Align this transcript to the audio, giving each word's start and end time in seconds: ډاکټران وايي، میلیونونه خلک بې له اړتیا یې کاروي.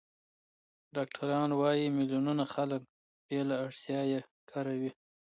ډاکټران 0.95 1.49
وايي، 1.59 1.85
میلیونونه 1.97 2.43
خلک 2.53 2.81
بې 3.25 3.39
له 3.49 3.55
اړتیا 3.65 4.01
یې 4.11 4.19
کاروي. 4.49 4.91